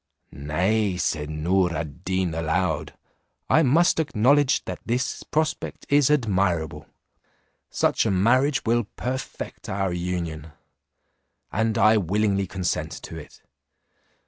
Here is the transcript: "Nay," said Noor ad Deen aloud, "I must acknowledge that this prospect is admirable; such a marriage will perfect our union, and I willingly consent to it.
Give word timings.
"Nay," 0.33 0.97
said 0.97 1.29
Noor 1.29 1.75
ad 1.77 2.03
Deen 2.03 2.33
aloud, 2.33 2.95
"I 3.51 3.61
must 3.61 3.99
acknowledge 3.99 4.65
that 4.65 4.79
this 4.83 5.21
prospect 5.21 5.85
is 5.89 6.09
admirable; 6.09 6.87
such 7.69 8.07
a 8.07 8.09
marriage 8.09 8.63
will 8.65 8.85
perfect 8.95 9.69
our 9.69 9.93
union, 9.93 10.53
and 11.51 11.77
I 11.77 11.97
willingly 11.97 12.47
consent 12.47 12.91
to 13.03 13.15
it. 13.19 13.43